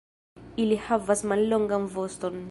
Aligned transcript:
Ili 0.63 0.77
havas 0.85 1.21
mallongan 1.33 1.85
voston. 1.99 2.39